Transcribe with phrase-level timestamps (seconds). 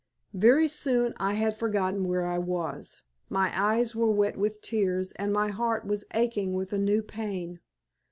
[0.33, 3.03] Very soon I had forgotten where I was.
[3.29, 7.59] My eyes were wet with tears, and my heart was aching with a new pain.